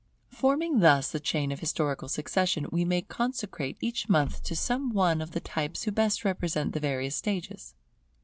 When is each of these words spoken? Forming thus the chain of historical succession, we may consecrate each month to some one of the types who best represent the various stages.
Forming 0.31 0.79
thus 0.79 1.11
the 1.11 1.19
chain 1.19 1.51
of 1.51 1.59
historical 1.59 2.07
succession, 2.09 2.65
we 2.71 2.83
may 2.83 3.03
consecrate 3.03 3.77
each 3.81 4.09
month 4.09 4.41
to 4.45 4.55
some 4.55 4.89
one 4.89 5.21
of 5.21 5.29
the 5.29 5.39
types 5.39 5.83
who 5.83 5.91
best 5.91 6.25
represent 6.25 6.73
the 6.73 6.79
various 6.79 7.15
stages. 7.15 7.75